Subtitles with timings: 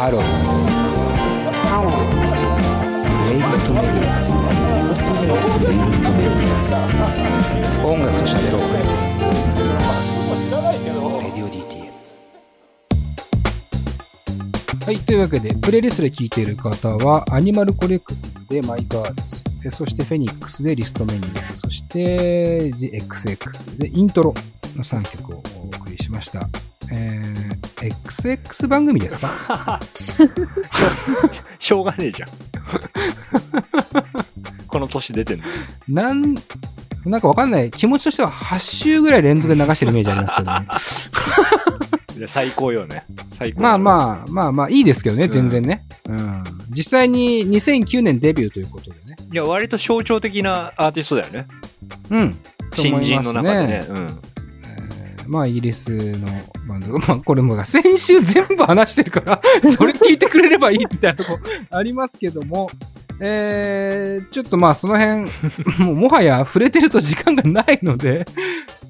[0.00, 2.16] ハローハロープ
[3.28, 4.10] レイリストメディア
[5.58, 6.32] プレイリストメディ
[6.72, 6.74] ア
[7.86, 8.72] 音楽と喋ろう。
[8.72, 8.78] レ
[11.28, 11.92] ディオ DTM
[14.86, 19.44] はいというわけでプレイリストで聴いている方はアニマルコレクティブでマイガールズ。
[19.66, 21.54] えそしてフェニックスでリストメニュー。
[21.54, 24.32] そして TheXX でイントロ
[24.74, 26.48] の3曲をお送りしました。
[26.92, 29.80] えー、XX 番組ですか？
[31.58, 32.28] しょうがねえじゃん。
[34.66, 35.44] この年出てんの。
[35.88, 36.34] なん、
[37.04, 37.70] なんかわかんない。
[37.70, 40.66] 気持ちとしては8週ぐらい連続で流してるイメージありますけどね。
[42.20, 43.04] で最高よね。
[43.32, 43.62] 最高。
[43.62, 45.84] まあまあ、まあまあ、いいですけどね、全然ね。
[46.08, 46.44] うん。
[46.70, 49.16] 実際に2009年デビューということでね。
[49.32, 51.46] いや、割と象徴的なアーティストだよね。
[52.10, 52.38] うん。
[52.74, 53.86] 新人の中でね。
[53.88, 54.06] うん。
[55.30, 56.26] えーまあ、イギリスの
[56.66, 56.98] バンド。
[57.06, 61.38] まあ、これもう先週全部話してるから、 それ聞いてくれればいいみたいなとこ
[61.70, 62.68] ありますけども、
[63.20, 65.30] えー、ちょっとまあ、その辺、
[65.84, 68.26] もうもはや触れてると時間がないので、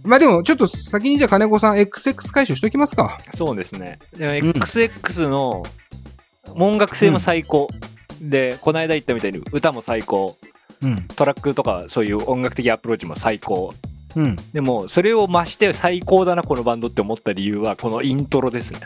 [0.03, 3.19] まあでも、ちょっと先にじゃあ金子さん XX 回収しときますか。
[3.35, 3.99] そうですね。
[4.17, 5.63] でもん XX の
[6.55, 7.69] 音楽性も最高。
[8.21, 10.37] で、この間言ったみたいに歌も最高。
[10.83, 11.03] うん。
[11.17, 13.75] トラックとかそういう音楽的アプローチも最高。
[14.17, 14.37] うん。
[14.53, 18.81] でも、それを増して最高だな、このバンドって思った理由は、このイントロですね。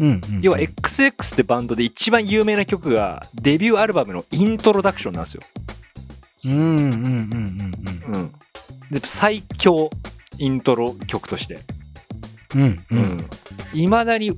[0.00, 0.06] うん。
[0.06, 5.42] うん要は XX ってバンドで一番有名な曲が、デビューアルバムのイントロダクションなんですよ。
[6.46, 7.74] うんうんうん
[8.08, 8.32] うんうん。
[8.90, 9.90] で、最強
[10.38, 11.60] イントロ曲として。
[12.54, 12.62] うん。
[12.62, 12.68] うん。
[12.70, 12.84] う。
[12.90, 13.28] うんん。
[13.74, 14.32] いまだに、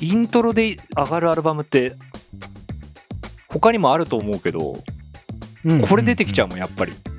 [0.00, 1.94] イントロで上がるアルバムって、
[3.48, 4.82] 他にもあると思うけど、
[5.64, 5.80] うん。
[5.82, 6.92] これ出てきちゃうもん、やっぱり。
[6.92, 7.15] うん。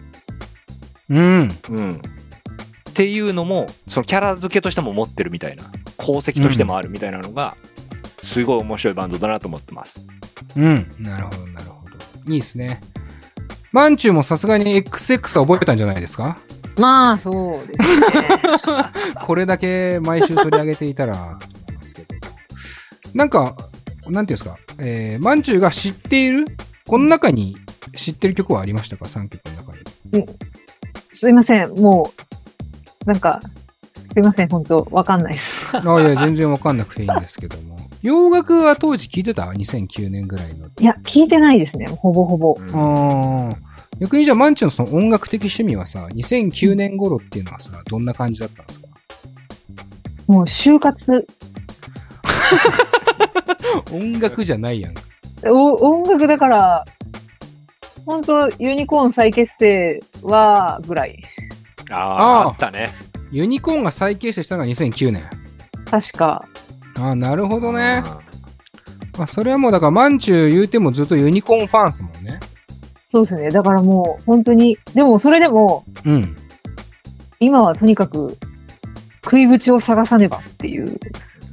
[1.10, 1.50] うん。
[1.50, 5.66] っていうのも、そのキャラ付けとしても持ってるみたいな、
[6.00, 7.56] 功績としてもあるみたいなのが、
[8.24, 10.06] すごい面白いバンドだなと思ってます。
[10.56, 10.96] うん。
[11.00, 11.96] なるほど、なるほど。
[12.34, 12.82] いいですね。
[13.72, 16.38] マンチューもさすがに XX は覚えたんじゃないですか？
[16.78, 17.98] まあ、そうですね。
[19.22, 21.36] これだけ毎週取り上げていたら、と思
[21.70, 22.08] いますけど。
[23.14, 23.56] なんか、
[24.08, 26.46] なんていうんですか、えー、マンチューが知っている？
[26.88, 27.58] この中に
[27.96, 30.28] 知ってる曲はありましたか ?3 曲の中に。
[31.20, 31.74] すいません。
[31.74, 32.12] も
[33.06, 33.40] う、なんか、
[34.04, 34.50] すいません。
[34.50, 35.68] 本当わかんないです。
[35.78, 37.78] あいや、全然わかんなくていいんですけども。
[38.02, 40.68] 洋楽は当時聞いてた ?2009 年ぐらいの。
[40.80, 41.88] いや、聞いてないですね。
[41.88, 42.58] ほぼほぼ。
[42.60, 43.50] うん
[44.00, 48.88] 逆にじゃあ、マンチューのその音楽的趣味はさ、2009年頃っていうのはさ、どんな感じだったんですか？
[50.28, 51.28] もう、就活、
[53.92, 54.94] 音楽じゃないやん。
[55.50, 56.86] お音楽だから、
[58.08, 61.22] 本当ユニコーン再結成は、ぐらい。
[61.92, 62.90] ああ、あったね。
[63.32, 65.30] ユニコーンが再結成したのが2009年。
[65.86, 66.46] 確か。
[66.98, 68.02] ああ、なるほどね。
[69.18, 72.40] まあ、それはもうだから、マンチュー言うてもずっとユニコーンファンっすもんね。
[73.06, 73.52] そうですね。
[73.52, 76.38] だからもう、本当に、でもそれでも、うん。
[77.42, 78.38] 今はとにかく、
[79.26, 80.98] 食いぶちを探さねばっていう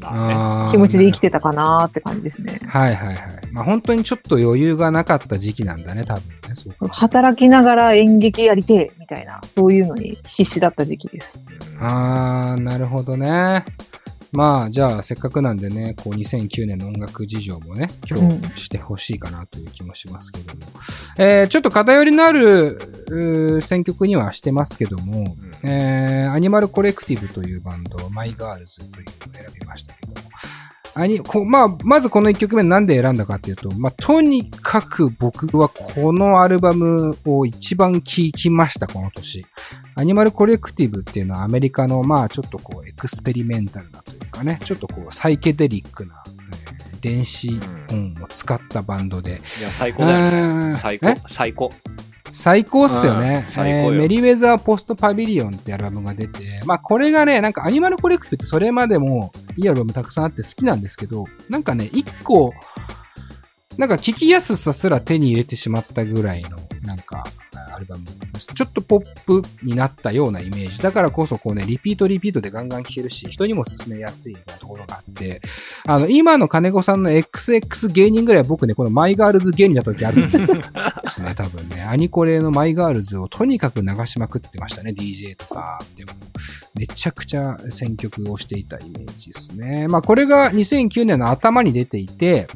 [0.05, 2.61] ああー気持ちで生きてたかなって感じですね。
[2.67, 3.17] はいはいはい。
[3.51, 6.35] まあ本当にちょっと余裕がなかった時期なんだね、多分ね。
[6.55, 11.39] そうその働きながら演劇やりてえみたいな、そういうのに必死だった時期です。
[11.81, 13.65] あー、なるほどね。
[14.35, 20.61] まあ、じゃあ、せっかくなんでね、こう、2009年の音楽事情もね、今日してほしいかなという気もしますけども。
[21.19, 30.29] えー、ちょっと偏りのある、選曲にはしてますけども、うんえー、アニマルコレクティブというバンド、マイガールズというのを選びましたけども。
[30.97, 39.45] アニこまあ、まずこの1曲目なんで選んだかっていうと、まあ、とにかく僕はこのアルバムを一番聴きました、この年。
[39.97, 47.51] アニマルコレクティブっていうのはアメリカの、まあ、ちょっとこう、エクスペリメンタルなというかね、ちょっとこう、サイケデリックな、えー電子
[47.91, 50.79] 音を使ったバンドで、いや、最高だようんね。
[50.81, 51.17] 最高え？
[51.29, 51.71] 最高。
[52.35, 53.49] 最高っすよねう。
[53.49, 62.53] ん最高よえーメリウェザーポストパビリオンってアルバムが出て、まあこれがね、なんかアニマルコレクティブってそれまでもいいアルバムたくさんあって好きなんですけど、なんかね、一個、
[63.79, 67.25] なんか聞きやすさすら手に入れてしまったぐらいの、なんか、
[67.75, 68.55] アルバムを出ました。
[68.55, 70.81] ちょっとポップになったようなイメージ。
[70.81, 75.41] だからこそこうね、リピートリピートでガンガン聴けるし、人にも勧めやすいみたいなところがあって、
[75.87, 80.31] あの、今の金子さんの XX 芸人ぐらい僕ね、このマイガールズ芸人だ時あるんで
[81.09, 81.83] すね、多分ね。
[81.83, 85.83] アニコレのマイガールズをとにかく流しまくってましたね、DJ とか。
[85.97, 86.13] でも、
[86.75, 89.87] めちゃくちゃ選曲をしていたイメージですね。
[89.89, 92.49] まあ、これが2009年の頭に出ていて、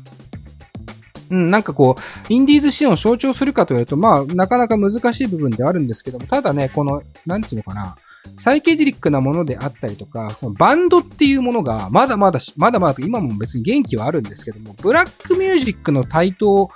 [1.30, 7.96] うん、なんかこう、インディーズシーンを象徴するかというと、まあ、なかなか難しい部分ではあるんですけども、ただね、この、なんていうのかな、
[8.36, 16.70] サイケデリックなものであったりとか、バンドっていうものが、まだまだし、まだまだ、今も別に元気はあるんですけども、ブラックミュージックの台頭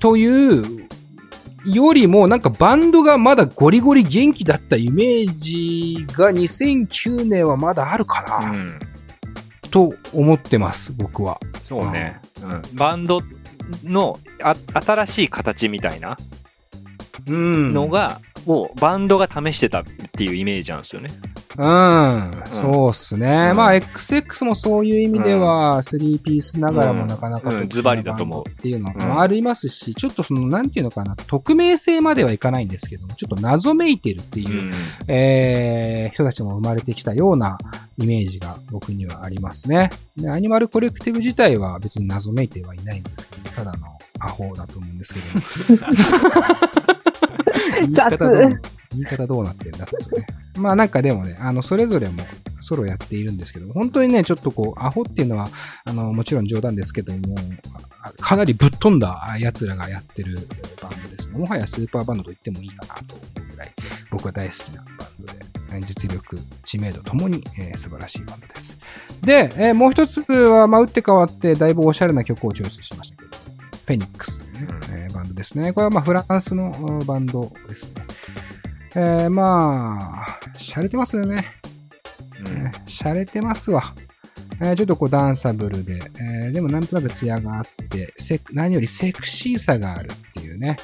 [0.00, 0.88] という
[1.64, 8.78] よりも、なんかバンドがまだゴリゴリ元気だったイメージが2009年はまだあるかうな、ん。
[9.70, 11.38] と思ってます、僕は。
[11.68, 12.20] そうね。
[12.42, 12.62] うん。
[12.74, 13.20] バンド
[13.84, 16.16] のあ新しい形みたいな
[17.26, 21.10] のが、をバンドが試してたっていうイメージなんですよね。
[21.58, 23.48] うん、そうっすね。
[23.50, 34.72] うんまあ、XX もそういう意味では、3ピースながらもなかなかうんうんズバリだと思うっていうのうんもありますし、ちょっとその、なんていうのかな、匿名性まではいかないんですけども、ちょっと謎めいてるってういう、ん。
[35.08, 37.58] えー、人たちも生まれてきたような
[37.98, 39.90] イメージが僕にはありますね。
[40.16, 46.97] で、アニマルコレクティブ自体は別に謎めいてはいないんですけど、ただのアホだと思うんですけど。
[47.80, 48.60] 言い方どう
[48.92, 50.26] 言い方どうなってんだっつうね。
[50.56, 52.22] まあなんかでもね、あの、それぞれも
[52.60, 55.50] ソロやっているんですけど、本当にね、ちょっとこう、アホっていうのは、
[55.84, 57.36] あの、もちろん冗談ですけども、
[58.02, 60.48] あかなりぶっ飛んだ奴らがやってる
[60.80, 61.38] バンドですね。
[61.38, 63.72] もはやスーパーバンドと言ってもいいかなと思うぐらい、
[64.10, 68.78] 僕は大好きなバンドで、え実力、知名度ともに、えー素晴らしいバンドです。
[69.22, 74.44] で、えーもう一つは、まあ、打って変わって、だいぶおしゃれな曲をチョイスしましたけど、フェニックス
[75.38, 75.72] ですね。
[75.72, 77.92] これはまあフランスのうんバンドですね。
[78.96, 81.46] えー、まあ、洒落てますよね。
[82.44, 83.94] うんね洒落てますわ。
[84.60, 88.12] えーちょっとこうダンサブルで、えーでもなんとなく艶があって、
[88.52, 90.76] 何よりセクシーさがあるっていうね。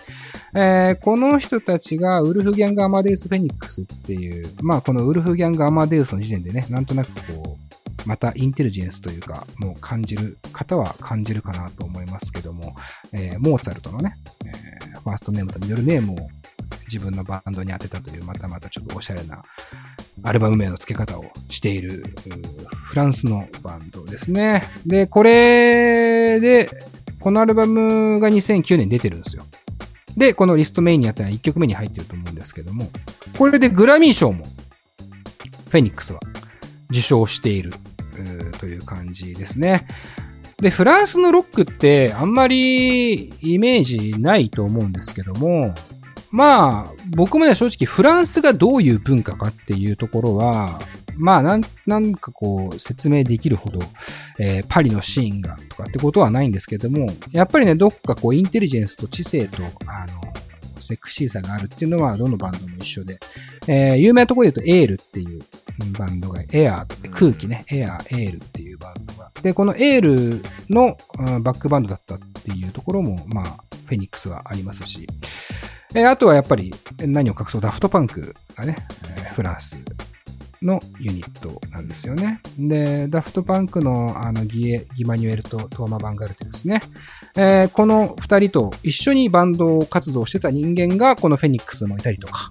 [0.55, 12.77] えーこの人たちがウルフギャング・アマデウス・フェニックスっていう、まあこのウルフギャング・アマデウスの時点でね、なんとなくこう、またインテリジェンスというか、もう感じる方は感じるかなと思いますけども、
[13.12, 14.34] えーモーツァルトのね、えー
[15.05, 16.17] ファーストネームとミドルネームを
[16.87, 19.43] 自分のバンドに当てたという、またまたちょっとおしゃれな
[20.23, 22.03] アルバム名の付け方をしている
[22.85, 24.62] フランスのバンドですね。
[24.87, 26.71] で、これで、
[27.21, 29.47] このアルバムが2009年に出てるんですよ。
[30.17, 32.89] で、このリストメインにあったのは1曲目に入ってると思うんですけども、
[33.37, 34.45] これでグラミー賞も、
[35.69, 36.21] フェニックスは
[36.91, 37.73] 受賞している
[38.61, 39.87] という感じですね。
[40.64, 45.75] で、フランスのロックってあんまりイメージないと思うんですけども、
[46.31, 50.81] まあ、僕もね、正直フランスがどういう文化かっていうところは、
[51.19, 53.81] まあ、なん、なんかこう、説明できるほど、
[54.38, 60.22] えーパリのシーンがとかってことはないんですけども、やっぱりね、どっかこう、インテリジェンスと知性と、あの、
[60.85, 63.19] セクシーさがあるっていうのは、どのバンドも一緒で、
[63.67, 65.43] えー有名なところで言うと、 Air っていう
[65.99, 69.31] バンドが、エアーって空気ね、エアー、 Air っていうバンドが。
[69.43, 70.97] で、この Air の、
[71.41, 75.07] バックバンドだったっていうところも、まあ、フェニックスはありますし、
[75.95, 77.61] えーあとはやっぱり何を隠そう。
[77.61, 78.77] ダフトパンクがね、
[79.17, 79.77] えーフランス
[80.64, 82.40] のユニットなんですよね。
[82.58, 86.81] で、ダフトパンクのあのギエ、ギマニュエルとトーマ・バンガルテですね。
[87.37, 92.50] えーこの二人と一緒にバンド活動してた人間がこのフェニックスもいたりとか、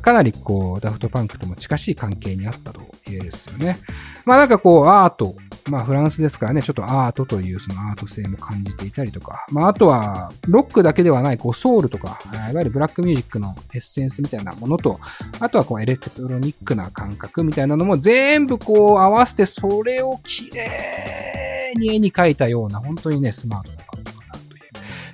[0.00, 3.78] かなりこう、ダフトパンクとも近しい関係にあったと言えですよね。
[4.24, 5.34] まあなんかこう、アート、
[5.68, 14.98] まあフランスですからね、ちょっとアートというそのアート性も感じていたりとか、まああとは、ロックだけではない、こうソウルとか、いわゆるブラックミュージックのエッセンスみたいなものと、
[15.40, 24.58] あとはこうエレクトロニックな感覚みたいなのも全部こう合わせて、それを綺麗に絵に描いたような、本当にね、スマートなバンドかなとい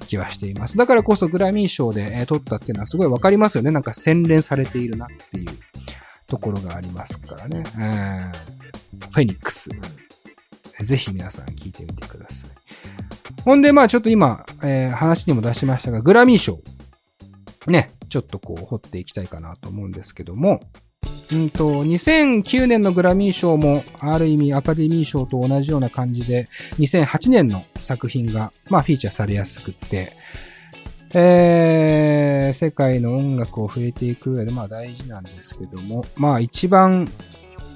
[0.03, 0.77] う気はしています。
[0.77, 3.71] だからこそグラミー賞で、えー撮ったっていうのはすごいわかりますよね。
[3.71, 5.51] なんか洗練されているなっていう
[6.27, 7.65] ところがありますからね。
[7.77, 8.33] うん
[9.11, 9.71] フェニックス。
[10.85, 12.51] ぜひ皆さん聞いてみてください。
[13.45, 16.61] ほんで、まあちょっと今、えー話にも出しましたが、グラミー賞。
[17.67, 20.61] ね、ちょっとこう掘っていきたいかなと思うんですけども、
[21.31, 30.17] うんと、2009年のグラミー賞も、ある意味アカデミー賞と同じような感じで、2008年の作品が、まあフィーチャーされやすくって、
[31.13, 37.07] えー、世界の音楽を触れていく上で、まあ大事なんですけども、まあ一番、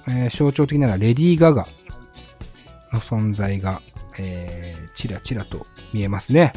[0.09, 1.69] えー象徴的なのはレディー・ガガ
[2.93, 3.81] の存在が、
[4.19, 6.53] えー、ちらちらと見えますね。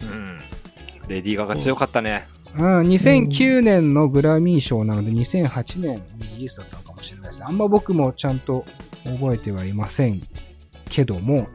[0.00, 0.40] うん。
[1.08, 2.28] レディー・ガガ強かったね。
[2.58, 7.44] うん、2009年のグラミー賞なので2008年にリリースだったのかもしれないです。
[7.44, 8.64] あんま僕もちゃんと
[9.04, 10.26] 覚えてはいません
[10.88, 11.48] けども、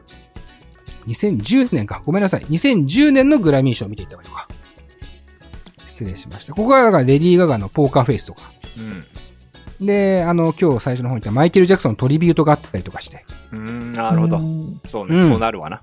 [1.06, 2.02] 2010年か。
[2.06, 2.42] ごめんなさい。
[2.42, 4.46] 2010年のグラミー賞を見ていただいのか。
[5.86, 6.54] 失礼しました。
[6.54, 8.52] ここはだからレディー・ガガのポーカーフェイスとか。
[8.76, 9.04] うん。
[9.84, 13.24] で、あの、今日最初の方に言ったマイケル・ジャクソンのトリビュートがあったりとかして。
[13.52, 14.38] うん、なるほど。
[14.38, 15.82] うんそうね、うんそうなるわな。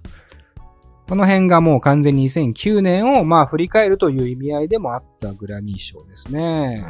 [1.10, 6.86] この辺がもう完全に2009年をまあ振り返るという意味合いでもあったグラミー賞ですね。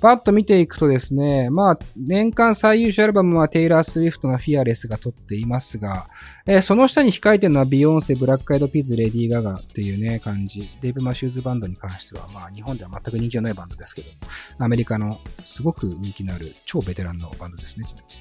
[0.00, 6.08] パッと見ていくとですね、まあ、年間最優秀アルバムはテイラー・スウィフトの Fearless が取っていますが、
[6.46, 10.68] えーその下に控えてるのはビヨンセ、ブラックアイドピーズ、レディー・ガガっていうね、感じ。
[10.82, 14.14] デイブ・マシューズバンドに関しては、まあ、日本では全く人気のないバンドですけども、
[14.58, 18.14] アメリカのすごく人気のある超ベテランのバンドですね、ちなみに。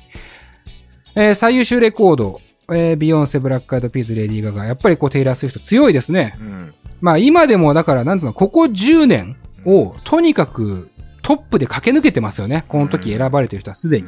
[1.27, 2.39] えー最優秀レコード、
[2.71, 4.65] えービヨンセ、ブラックアイドピーズ、レディー・ガガ。
[4.65, 6.35] やっぱりこう、テイラー・スウィフト強いですね。
[6.39, 6.73] うん。
[7.01, 10.89] まあ今でもだから、なんつうの、ここ10年をとにかく
[11.21, 12.63] トップで駆け抜けてますよね。
[12.67, 14.07] この時選ばれてる人はすでに。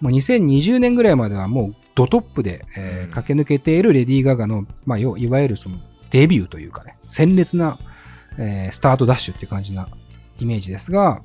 [0.00, 5.78] もう2020年ぐらいまではもうドトップで、えーうん駆け抜けているレディー・ガガの、まあよいわゆるその
[6.10, 7.78] デビューというかね、鮮烈な、
[8.38, 9.88] えースタートダッシュっていう感じな
[10.40, 11.22] イメージですが、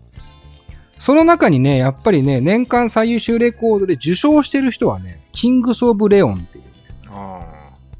[0.99, 6.63] その中にね、やっぱりね、年間最優秀レコードで受賞してる人はね、キングス・オブ・レオンっていう
[7.07, 7.45] あ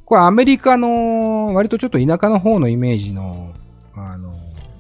[0.06, 3.54] これアメリカの、割とちょっと田舎の方のイメージの、
[3.96, 4.34] あの、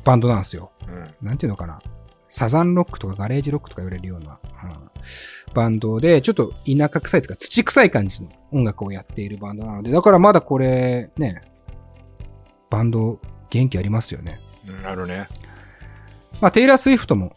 [0.04, 0.72] バンドなんですよ。
[0.82, 0.86] あ。
[0.92, 1.28] うん。
[1.28, 1.80] なんていうのかな。
[2.28, 4.90] サザンロックとかガレージロックとか言われるような、うん
[5.54, 11.42] バンドで、ちょっと田舎臭いとか土臭い感じの音楽をやっているバンドなので、だからまだこれ、ね、
[12.70, 14.40] バンド元気ありますよね。
[14.68, 15.28] うんあるね。
[16.42, 17.34] まあ、テイラー・スウィフトも、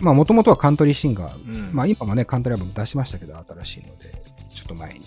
[0.00, 1.70] まあ、もともとはカントリーシンガーうん。
[1.72, 4.22] まあ今もね、カントリーアルバム出しましたけど、新しいので、
[4.54, 5.06] ちょっと前に。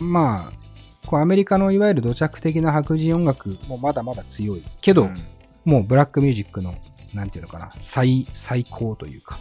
[0.00, 4.64] まあ、こうアメリカのいわゆる土着的な白人音楽もまだまだ強い。
[4.80, 5.16] けど、うん
[5.64, 6.74] もうブラックミュージックの、
[7.14, 9.38] なんていうのかな、最、最高というか、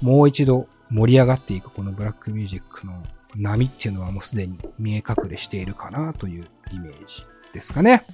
[0.00, 3.02] もう一度盛り上がっていくこのブラックミュージックの
[3.36, 8.04] 波っていうのはもうすでに見え隠れしているかなというイメージですかね。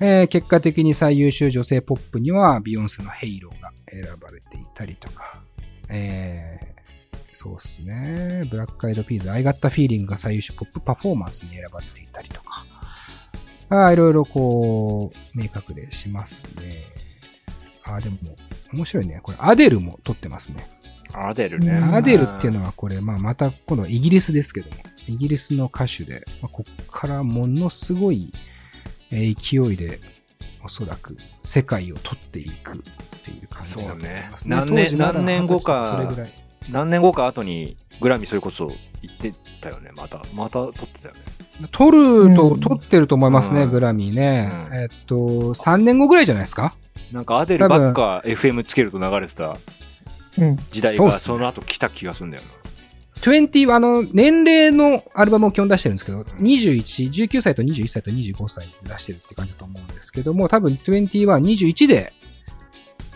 [0.00, 5.40] えー結果的に最優秀女性ポップにはビヨンセのヘイローが選ばれていたりとか、
[5.88, 6.68] えー
[7.34, 8.42] そうっすね。
[8.50, 12.66] ブラックアイドピーズ、I Got Feeling が最優秀ポップパフォーマンスに選ばれていたりとか、
[13.68, 16.82] あーいろいろこう、明確でしますね。
[17.84, 18.16] あーでも、
[18.72, 19.20] 面白いね。
[19.22, 20.66] これ、アデルも撮ってますね。
[21.12, 21.70] アデルね。
[21.70, 24.76] うんアデルっていうのはこれ、まあ、また今度はイギリスですけども、
[25.06, 28.32] イギリスの歌手で、まあ、こっからものすごい
[29.10, 29.98] えー勢いで、
[30.64, 32.76] おそらく世界を取っていくっ
[33.24, 34.56] ていう感じだと思いますね。
[34.56, 36.32] そうね何年何年後かそれぐらい。
[36.70, 39.90] 何年後か後にグラミーそれこそ行ってたよね。
[39.94, 41.20] また、また撮ってたよね。
[41.72, 41.90] 取
[42.28, 44.68] ると、うん取ってると思いますね、うんグラミーね。
[44.70, 46.74] うんえっと、3年後ぐらいじゃないですか？
[47.12, 49.56] なんかアデルばっか FM つけると流れてた
[50.38, 50.56] うん。
[50.70, 52.48] 時代がその後来た気がするんだよな。
[53.20, 62.12] 20、あの、年齢のアルバムを基本出してるんですけど、21、19歳と21歳と25歳出してるって感じだと思うんですけども、多分20は21で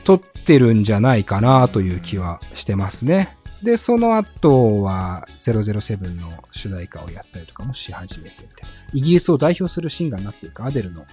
[0.04, 3.36] 撮ってるんじゃないかなという気はしてますね。
[3.62, 8.76] で、その後は007の主題歌をやったりとかもし始めてみたいな。
[8.92, 11.06] イギリスを代表するシンガーになっていくアデルの、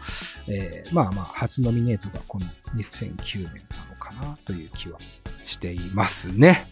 [0.47, 4.99] えー、まあまあ、初ノミネートがこの2009年なのかなという気は
[5.45, 6.68] していますね。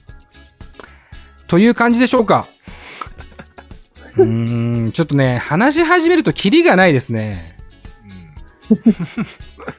[1.47, 2.47] という感じでしょうか
[4.17, 7.57] うーん、ちょっとね、話し始めるとキリがないですね。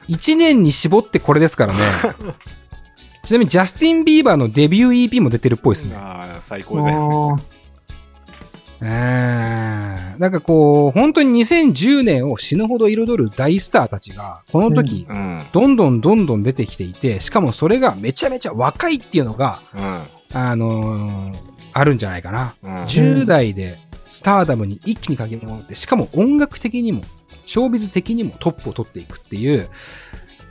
[0.07, 1.79] 一年に絞ってこれですからね。
[3.23, 5.95] ちなみにジャスティン・ビーバーのデビュー EP も出てるっぽいですね。
[5.95, 6.91] ああ、最高だね。
[6.93, 7.41] あー
[8.81, 15.45] うーんなんかこう、本当に2010年を死ぬほど彩る大スターたちが、この時、うん。
[15.51, 20.03] どんどんどんどん出てきていて、しかもそれがめちゃめちゃ若いっていうのが、うん。
[20.31, 22.55] あのーあるんじゃないかな。
[22.63, 22.83] うん。
[22.83, 27.03] 10代でスターダムに一気に駆け上って、しかも音楽的にも、
[27.45, 29.69] ショービズ的にもトップを取っていくっていう、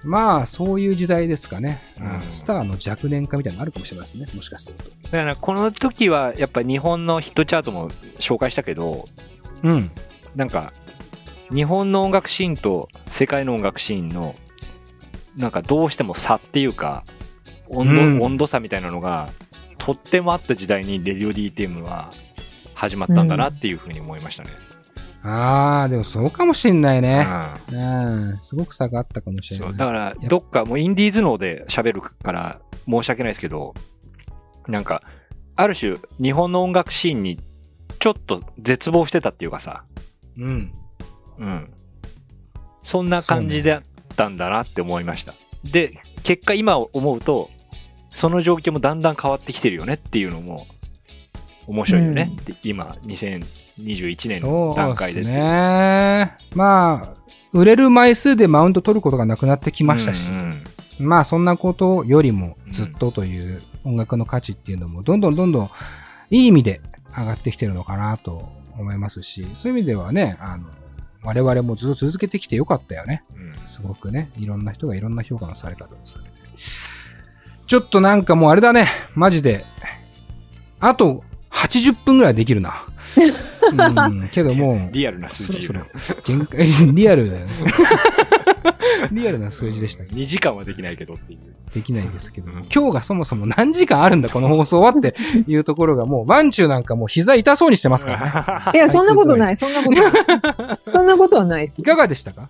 [0.05, 1.83] まあ、そういう時代ですかね。
[1.99, 4.27] うんスターの若年化みたいなのあるかもしれないですね。
[4.35, 4.85] もしかすると。
[4.85, 9.09] だからこの時はやっぱ日本のヒットチャートも紹介したけど、
[9.63, 9.91] うん。
[10.37, 10.73] なんか
[11.53, 14.35] 日本の音楽シーンと世界の音楽シーンの
[15.37, 17.05] なんかどうしても差っていうか
[17.69, 19.31] 温度,、うん温度差みたいなのが
[19.79, 22.13] とってもあった時代にレディオ DTM は
[22.75, 24.51] 始まったんだなっていうふうに思いましたね。
[25.23, 27.27] ああ、でもそうかもしんないね。
[27.73, 28.39] うんうん。
[28.43, 29.77] すごく差があったかもしれない。
[29.77, 33.75] だからどっかもうインディーズ脳で喋るから申し訳ないですけど
[34.69, 35.03] なんか
[35.57, 37.41] ある種日本の音楽シーンに
[37.99, 39.85] ちょっと絶望してたっていうかさ
[40.39, 40.73] うん。
[41.39, 41.71] うん。
[42.83, 43.83] そんな感じだっ
[44.17, 45.35] たんだなって思いました。
[45.65, 47.51] で、結果今思うと、
[48.13, 50.67] その状況もだんだん変わってきてるよねっていうのも
[51.67, 52.33] 面白いよね。
[52.45, 55.23] で今、2021年の段階で。
[55.23, 56.37] そうですね。
[56.55, 57.19] まあ、
[57.53, 60.65] 売れる枚数でマウント取ることがなくなってきましたし、うん
[61.01, 65.71] まあそんなことよりもずっとという音楽の価値っていうのもどんどんどんどん
[66.31, 66.81] いい意味で
[67.17, 70.69] 上がってきてるのかなと思いますし、そういう意味ではね、あの、
[71.23, 73.25] 我々もずっと続けてきてよかったよね。
[73.35, 74.31] うんすごくね。
[74.37, 76.31] いろんな人がいろんな評価のされ方をされて。
[77.69, 78.89] ちょっとなんかもうあれだね。
[79.15, 79.65] マジで。
[80.81, 82.87] あと80分ぐらいできるな。
[83.71, 87.53] うん、けどもう、 リアルな数字そろそろ限界、 リアルだよね。
[89.13, 91.39] リアルな数字でしたけど、2時間はできないけどっていう。
[91.75, 95.15] できないんですけど、うん今日がそもそも何時間あるんだ、この放送はって
[95.47, 98.79] いうところがもう、ワンチューなんかもう膝痛そうにしてますからね。
[98.79, 100.79] いや、そんなことない、そんなことない。
[100.87, 101.85] そんなことはないですい。
[101.85, 102.49] かがでしたか？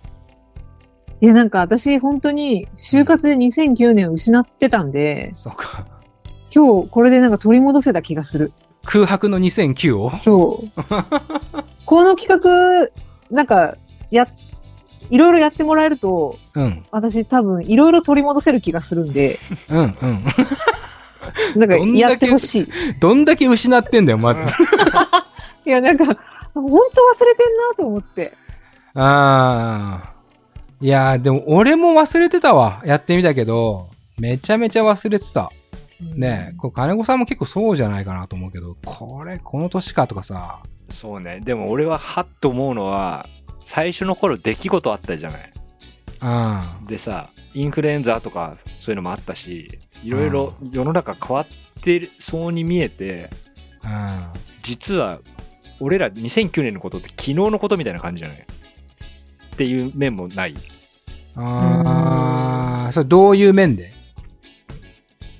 [1.21, 5.85] いや、なんか私、本当に、就活で2009年を失ってたんで、そうか。
[6.53, 8.53] 今日これでなんか取り戻せた気がする。
[8.85, 10.15] 空白の2009を？
[10.17, 10.71] そう。
[11.85, 12.89] この企画、
[13.29, 13.75] なんか、
[14.11, 14.27] や、
[15.09, 20.25] いろいろやってもらえると、うん、私多分いろいろ取り戻せる気がするんで、うん、うん。
[21.55, 22.67] なんかやってほしい。
[22.99, 24.53] どんだけ失ってんだよ、まず。
[25.65, 26.15] いや、なんか、本
[26.53, 28.35] 当忘れてんなと思って。
[28.95, 30.18] ああ。
[30.81, 32.81] いやー、でも俺も忘れてたわ。
[32.85, 35.51] やってみたけど、めちゃめちゃ忘れてた。
[35.99, 40.61] ねえ、これ金子さんも結構そうじゃないかなと思うけど、これ、この年かとかさ。
[40.89, 41.41] そうね。
[41.41, 43.27] でも俺ははっと思うのは、
[43.63, 45.53] 最初の頃出来事あったじゃない。
[46.21, 51.47] あでさ、インフルエンザとかそういうのもあったし、いろいろ世の中変わっ
[51.83, 53.29] てそうに見えて、
[53.83, 54.31] あ。
[54.35, 54.39] うん。
[54.63, 55.19] 実は
[55.79, 58.45] 俺ら2009年のことって昨日のことみたいな感じじゃない
[59.59, 60.55] っていう面もない。
[61.35, 63.91] ああ、それどういう面で？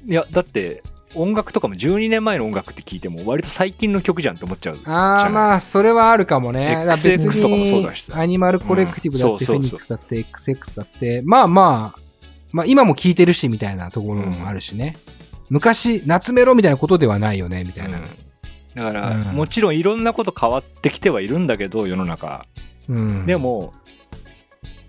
[0.06, 0.84] いや、だって
[1.16, 4.80] 音楽とかも12年前の音楽って聞いても割と最近の曲じゃんって思っちゃう。
[4.84, 6.84] ああ、まあ、それはあるかもね。
[6.86, 12.00] XX とかもそうだしさアニマルコレクティブだって、フェニックスだって、XX だって、まあまあ、
[12.52, 14.98] まあ今も聴いてるし、みたいなところもあるしね。
[15.50, 18.00] 昔、夏メロみたいなことではないよね、みたいな。
[18.00, 18.06] うん
[18.76, 22.46] だから、うんもちろんいろんなこと変わってきてはいるんだけど世の中
[22.88, 23.26] うん。
[23.26, 23.74] で、も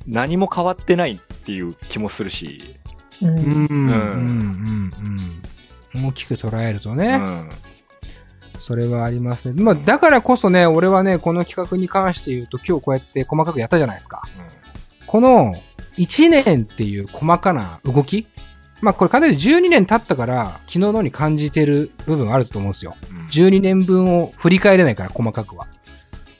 [0.06, 2.76] 何も変わってないっていう気もするし、
[3.22, 3.28] うん。
[3.28, 3.68] うん、うん、うん、
[4.90, 5.42] ん。
[5.94, 6.06] うん。
[6.06, 7.48] 大きく捉えるとうね、ん。
[8.58, 9.62] それはありますね。
[9.62, 14.22] まあ、だからこそね、俺はね、この企画に関して言うと、今日こうやって細かくやったじゃないですか。
[15.06, 15.54] この
[15.98, 18.26] 1年っていう細かな動き
[18.80, 22.72] まあこれかなり12年経ったから昨日のように感じてる部分あると思うん。
[22.72, 22.96] ですよ。
[23.10, 23.26] うん。
[23.26, 25.66] 12年分を振り返れないから細かくは。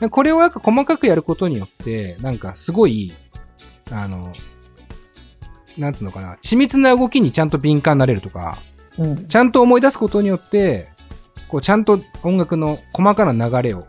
[0.00, 0.50] でこれをなん。
[0.50, 2.38] か細かくやることによって、なん。
[2.38, 3.12] かすごい、
[3.90, 4.32] あの、
[5.76, 8.62] なんつうのかな、緻密な動きにちゃんと敏感になれるとか、
[8.98, 9.28] うん。
[9.28, 10.88] ちゃんと思い出すことによって、
[11.48, 13.86] こうちゃんと音楽の細かな流れを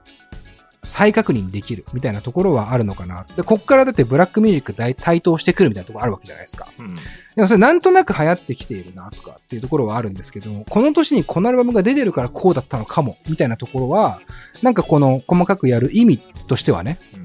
[0.84, 3.28] 再確認できるみたいなところはあるのかな。
[3.36, 6.68] で、こっからだってブラックミュージック大台頭してくるみたいなところあるわけじゃないですか。
[6.80, 6.96] うん
[7.34, 14.20] でもそれなんとなく流行ってきているなとかっていうところはあるんですけども、この年にこのアルバムが出てるからこうだったのかも、みたいなところは、
[14.62, 17.21] なんかこの細かくやる意味としてはね、うん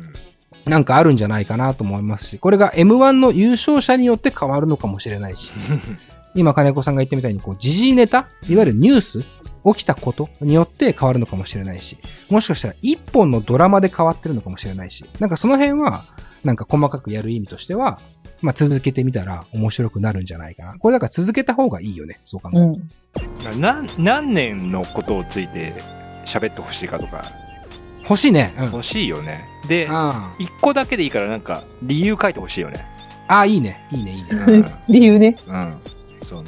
[0.66, 5.52] なんかあるんじゃないかなと思いますし、これが M1 の優勝者によって変わるのかもしれないし、
[6.35, 9.24] 今金子さんが言ったみたいにこう時事ネタいわゆるニュース
[9.64, 11.96] 起きたことによって変わるのかもしれないし、
[12.29, 16.07] もしかしたら一本のドラマで変わってるのかもしれないし、なんかその辺は、
[16.44, 18.00] なんか細かくやる意味としては、
[18.40, 20.79] まあ続けてみたら面白くなるんじゃないかな。
[20.79, 22.74] これだから続けた方がいいよね、そう考える
[23.44, 23.52] と。
[23.52, 23.61] うん。
[23.61, 25.72] な何年のことをついて
[26.24, 27.24] 喋ってほしいかとか
[28.09, 28.55] 欲しいね。
[28.57, 28.64] うん。
[28.66, 29.49] 欲しいよね。
[29.69, 32.85] で、あ一個だけでいいからなんか理由書いてほしいよね。
[33.29, 33.87] あ、あいいね。
[33.90, 34.29] いいね、いいね。
[34.31, 35.37] うん 理由ね。
[35.47, 35.77] うん。
[36.23, 36.45] その、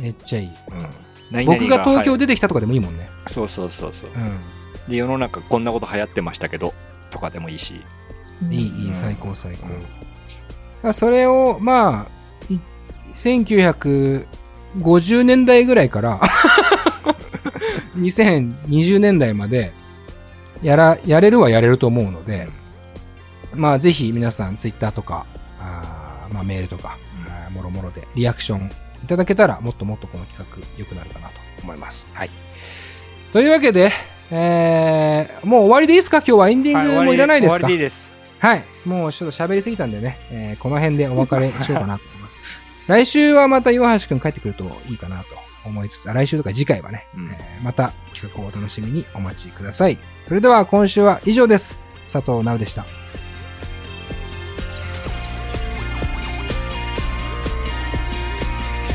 [0.00, 0.46] めっちゃいい。
[0.46, 1.44] うん。
[1.44, 3.08] 僕が東京で、出てきたとかでもいいもんね。
[3.30, 4.10] そうそうそうそう。
[4.10, 6.72] うで、世の中こんなこと流行ってましたけど、
[7.10, 7.80] とかでもいいし。
[8.42, 8.52] ん。
[8.52, 9.66] いい、いうんい、最高、最高。
[9.66, 12.58] うんそれを、まあ、い
[13.16, 16.20] 1950年代ぐらいから、
[17.96, 19.72] 2020年代まで、
[20.62, 22.48] やら、やれるはやれると思うので、
[23.54, 25.26] まあ、ぜひ皆さん、ツイッターとか、
[25.60, 26.98] あーまあ、メールとか、
[27.52, 28.70] もろもろでリアクション
[29.04, 32.06] いただけたら、もっともっとこの企画良くなるかなと思います。
[32.12, 32.30] はい。
[33.32, 33.92] というわけで、
[34.30, 36.18] えー、もう終わりでいいですか？
[36.18, 38.10] 今日はエンディングもいらないですか、終わりでいいです。
[38.38, 38.64] はい。
[38.84, 42.40] もうちょっと喋りすぎたんでね、えーこの辺でお別れしようかなと思います。
[42.88, 45.26] 来週はまた岩橋くん帰ってくるといいかなと
[45.66, 49.98] 思いつつ、あ来週とか次回はね、うんえーまた企画をお楽しみにお待ちください。
[50.26, 51.78] それでは今週は以上です。
[52.10, 52.84] 佐藤直でした。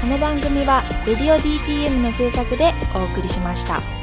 [0.01, 4.00] この番組は「レディオ DTM」の制作でお送りしました。